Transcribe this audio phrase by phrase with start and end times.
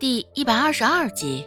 [0.00, 1.46] 第一百二十二集，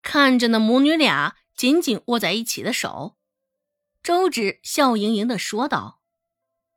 [0.00, 3.18] 看着那母女俩紧紧握在一起的手，
[4.02, 6.00] 周芷笑盈盈的说道：“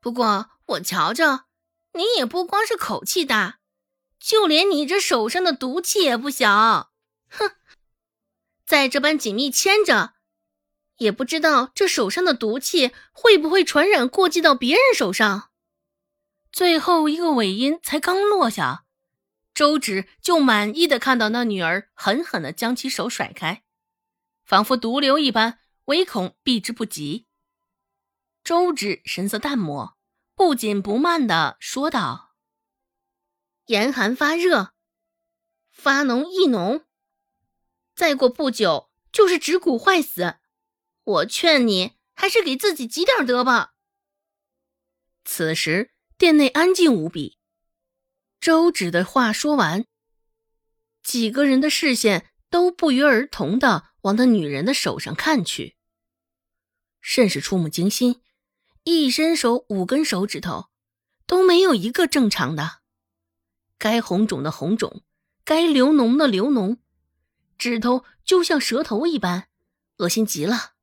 [0.02, 1.46] 不过我瞧着，
[1.94, 3.60] 你也不光是口气大，
[4.20, 6.92] 就连你这手上的毒气也不小。
[7.30, 7.52] 哼，
[8.66, 10.16] 在这般紧密牵着，
[10.98, 15.52] 也不知道这手上的毒气会不会传染过继到别人手上。”
[16.56, 18.86] 最后一个尾音才刚落下，
[19.54, 23.66] 周芷就满意的看到那女儿狠狠的将其手甩开，
[24.46, 27.28] 仿佛毒瘤一般，唯恐避之不及。
[28.42, 29.98] 周芷神色淡漠，
[30.34, 32.38] 不紧不慢的说道
[33.68, 34.72] ：“严寒发热，
[35.70, 36.86] 发脓易脓，
[37.94, 40.38] 再过不久就是指骨坏死。
[41.04, 43.74] 我劝你还是给自己积点德吧。”
[45.26, 45.92] 此时。
[46.18, 47.38] 店内安静无比。
[48.40, 49.86] 周芷的话说完，
[51.04, 55.76] 几个人的视线都不约而同的往那女人的手上看去，
[57.02, 58.22] 甚是触目惊心。
[58.86, 60.68] 一伸手，五根手指头
[61.26, 62.82] 都没有一个正常的，
[63.78, 65.04] 该红肿的红肿，
[65.44, 66.78] 该流脓的流脓，
[67.58, 69.50] 指头就像蛇头一般，
[69.98, 70.76] 恶心极了。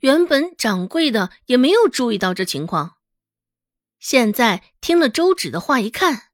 [0.00, 2.96] 原本掌柜的也没有注意到这情况。
[4.00, 6.30] 现在听了周芷的话，一看，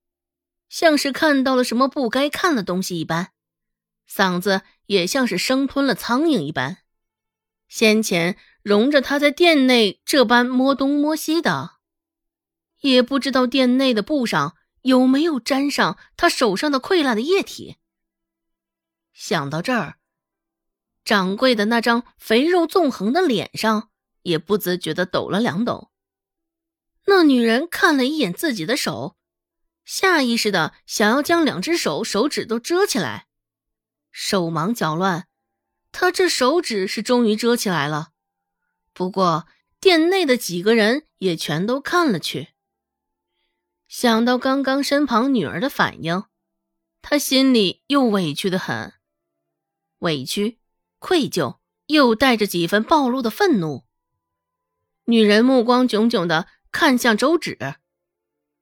[0.68, 3.32] 像是看到了什么不该看的东西一般，
[4.08, 6.78] 嗓子也像是生吞了苍蝇一般。
[7.66, 11.78] 先前容着他在店内这般摸东摸西的，
[12.82, 17.78] 也不知道店内的布上有没有沾上他手上的溃烂的液体。
[19.12, 19.98] 想到这儿，
[21.04, 23.90] 掌柜的那张肥肉纵横的脸上
[24.22, 25.90] 也不自觉的抖了两抖。
[27.08, 29.16] 那女人看了一眼自己的手，
[29.84, 33.28] 下意识的想要将两只手手指都遮起来，
[34.10, 35.28] 手忙脚乱，
[35.92, 38.08] 她这手指是终于遮起来了。
[38.92, 39.46] 不过
[39.78, 42.48] 店内的几个人也全都看了去。
[43.86, 46.24] 想到刚刚身旁女儿的反应，
[47.02, 48.94] 他心里又委屈的很，
[49.98, 50.58] 委屈、
[50.98, 53.84] 愧疚，又带着几分暴露的愤怒。
[55.04, 56.48] 女人目光炯炯的。
[56.78, 57.76] 看向周芷，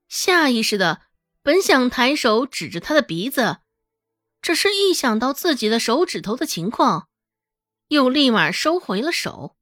[0.06, 1.02] 下意识的
[1.42, 3.58] 本想抬手指着他的鼻子，
[4.40, 7.08] 只是一想到自己的手指头的情况，
[7.88, 9.56] 又立马收回了手。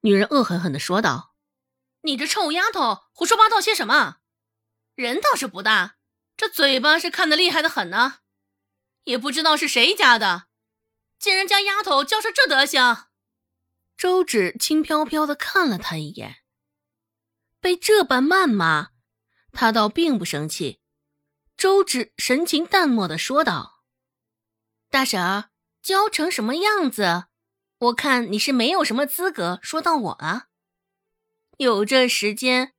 [0.00, 1.34] 女人恶狠狠的说道
[2.04, 4.16] ：“你这臭丫头，胡说八道些什么？
[4.94, 5.96] 人倒是不大，
[6.38, 8.20] 这嘴巴是看得厉害的很呢。
[9.04, 10.46] 也不知道是谁家的，
[11.18, 13.08] 竟然将丫头教成这德行。”
[13.94, 16.36] 周芷轻飘飘的看了他一眼。
[17.60, 18.90] 被这般谩骂，
[19.52, 20.80] 他倒并不生气。
[21.56, 23.82] 周芷神情淡漠的说道
[24.90, 25.50] ：“大婶儿，
[25.82, 27.24] 教成什么样子？
[27.78, 30.48] 我看你是没有什么资格说到我啊。
[31.58, 32.74] 有这时间，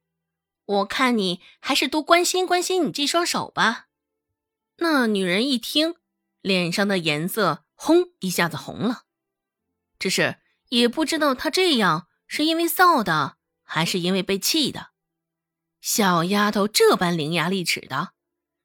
[0.66, 3.88] 我看你还是多关心关心你这双手吧。”
[4.78, 5.96] 那女人一听，
[6.42, 9.06] 脸上的颜色轰一下子红了，
[9.98, 10.38] 只是
[10.70, 13.37] 也不知道她这样是因为臊的。
[13.70, 14.92] 还是因为被气的，
[15.82, 18.14] 小丫头这般伶牙俐齿的，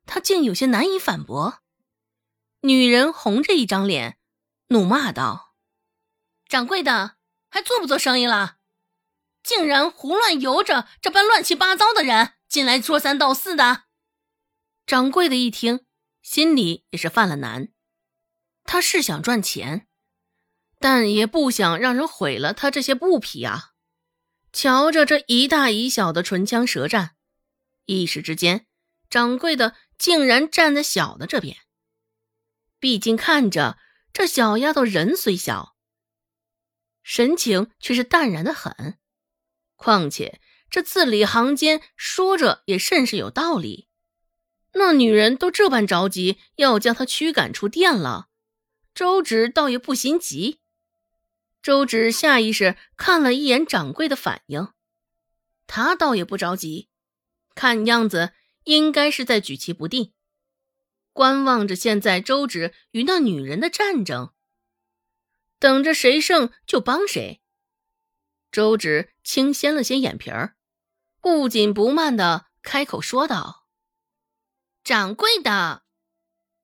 [0.07, 1.59] 她竟有些难以反驳。
[2.61, 4.19] 女人红着一张脸，
[4.69, 5.57] 怒骂道
[6.49, 7.17] ：“掌柜的，
[7.51, 8.59] 还做不做生意了？
[9.43, 13.87] 竟然胡乱由着这般乱七八糟的人进来说三道四的！”
[14.87, 15.85] 掌柜的一听，
[16.23, 17.73] 心里也是犯了难。
[18.63, 19.89] 他是想赚钱，
[20.79, 23.72] 但也不想让人毁了他这些布匹啊。
[24.53, 27.17] 瞧着这一大一小的唇枪舌战，
[27.87, 28.67] 一时之间，
[29.09, 31.57] 掌柜的竟然站在小的这边。
[32.79, 33.79] 毕竟看着
[34.13, 35.77] 这小丫头人虽小，
[37.03, 38.99] 神情却是淡然的很。
[39.77, 40.41] 况且
[40.71, 43.89] 这字里行间说着也甚是有道理。
[44.75, 48.29] 那女人都这般着急要将她驱赶出店了，
[48.95, 50.62] 周芷倒也不心急。
[51.63, 54.73] 周芷下意识看了一眼掌柜的反应，
[55.69, 56.89] 他倒也不着急，
[57.55, 58.33] 看样子
[58.65, 60.13] 应该是在举棋不定，
[61.13, 64.33] 观望着现在周芷与那女人的战争，
[65.61, 67.41] 等着谁胜就帮谁。
[68.51, 70.57] 周芷轻掀了掀眼皮儿，
[71.21, 73.69] 不紧不慢的开口说道
[74.83, 75.85] ：“掌柜的，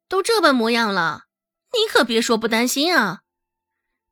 [0.09, 1.27] 都这般模样了，
[1.73, 3.23] 你可别说不担心啊。”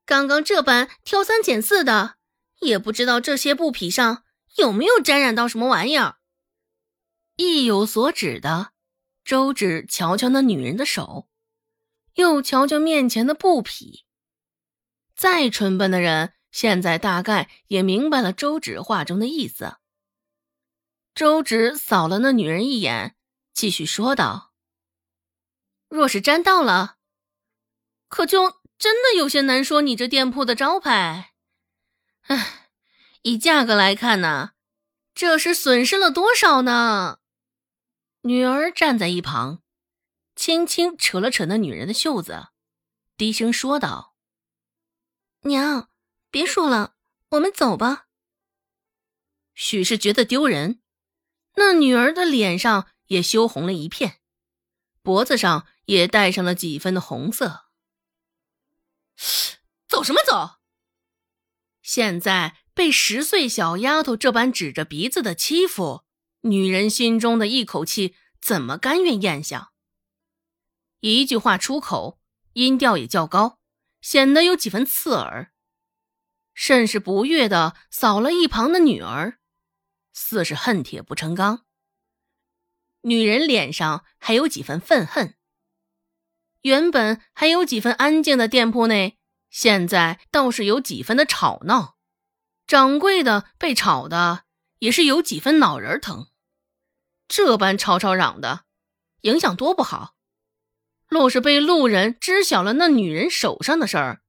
[0.06, 2.16] 刚刚这般挑三拣四的，
[2.60, 4.22] 也不知道这些布匹上
[4.56, 6.16] 有没有沾染到什么玩意儿。
[7.34, 8.72] 意有所指的，
[9.24, 11.28] 周芷瞧瞧那女人的手，
[12.14, 14.06] 又瞧瞧面前的布匹。
[15.16, 19.76] 再蠢笨的人，现在大概也明白了周芷话中的意思。
[21.14, 23.16] 周芷扫了那女人一眼，
[23.52, 24.52] 继续说道
[25.88, 26.96] ：“若是沾到了，
[28.08, 31.32] 可就真的有些难说你这店铺的招牌。
[32.22, 32.70] 唉，
[33.22, 34.52] 以价格来看呢，
[35.14, 37.18] 这是损失了多少呢？”
[38.22, 39.62] 女儿站在一旁，
[40.34, 42.48] 轻轻扯了扯那女人的袖子，
[43.16, 44.16] 低声说道。
[45.42, 45.88] 娘，
[46.30, 46.96] 别说了，
[47.30, 48.06] 我们走吧。
[49.54, 50.80] 许是觉得丢人，
[51.54, 54.18] 那女儿的脸上也羞红了一片，
[55.02, 57.65] 脖子上也带上了几分的红色。
[59.96, 60.58] 走什么走？
[61.80, 66.04] 现在被十岁小丫头这般指着鼻子的欺负，
[66.42, 69.72] 女人心中的一口气怎么甘愿咽下？
[71.00, 72.20] 一句话出口，
[72.52, 73.58] 音调也较高。
[74.02, 75.54] 显得有几分刺耳，
[76.52, 79.38] 甚是不悦的扫了一旁的女儿，
[80.12, 81.64] 似是恨铁不成钢。
[83.00, 85.36] 女人脸上还有几分愤恨。
[86.60, 89.15] 原本还有几分安静的店铺内，
[89.50, 91.96] 现在倒是有几分的吵闹。
[92.66, 94.44] 掌柜的被吵的
[94.80, 96.28] 也是有几分脑仁疼，
[97.28, 98.64] 这般吵吵嚷的，
[99.20, 100.14] 影响多不好。
[101.06, 104.22] 若是被路人知晓了那女人手上的事儿，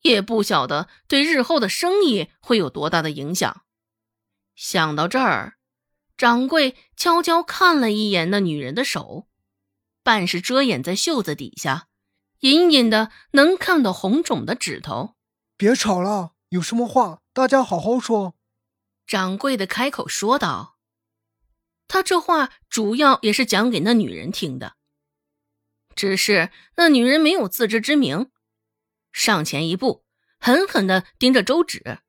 [0.00, 3.64] 也不晓得对日后的生意会有多大的影响。
[4.54, 5.58] 想到这儿，
[6.16, 9.28] 掌柜悄悄看了一眼那女人的手，
[10.02, 11.87] 半是遮掩在袖子底下，
[12.40, 15.16] 隐隐的能看到红肿的指头。
[15.56, 18.34] 别吵了，有什么话大家好好说。
[19.06, 20.76] 掌柜的开口说道。
[21.88, 24.76] 他这话主要也是讲给那女人听的。
[25.96, 28.30] 只是那女人没有自知之明，
[29.10, 30.04] 上前一步，
[30.38, 32.00] 狠狠的盯着周芷。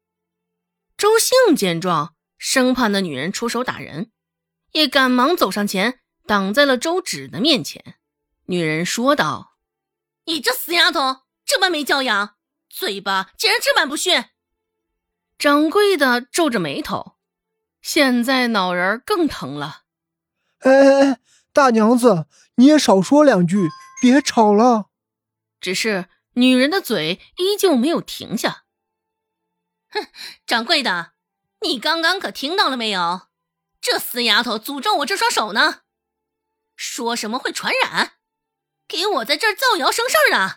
[0.96, 4.12] 周兴见状，生怕那女人出手打人，
[4.74, 7.96] 也赶忙走上前，挡在了周芷的面前。
[8.46, 9.49] 女人说道
[10.30, 12.36] ：“你这死丫头，这般没教养，
[12.70, 14.26] 嘴巴竟然这般不逊！”
[15.40, 17.16] 掌柜的皱着眉头，
[17.82, 19.86] 现在脑仁更疼了。
[20.60, 21.20] 哎哎哎，
[21.52, 22.28] 大娘子！
[22.56, 24.90] 你也少说两句，别吵了。
[25.60, 28.66] 只是女人的嘴依旧没有停下。
[29.90, 30.08] 哼，
[30.46, 31.14] 掌柜的，
[31.62, 33.30] 你刚刚可听到了没有？
[33.82, 35.82] 这死丫头诅咒我这双手呢，
[36.76, 38.19] 说什么会传染，
[38.90, 40.56] 给我在这儿造谣生事儿呢。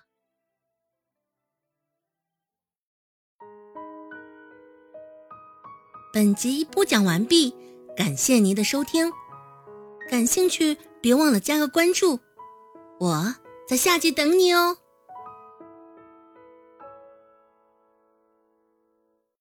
[6.12, 7.55] 本集播讲完毕，
[7.96, 9.12] 感谢您的收听。
[10.11, 10.76] 感兴趣。
[11.02, 12.20] 别忘了加个关注，
[13.00, 13.34] 我
[13.67, 14.78] 在下集等你哦。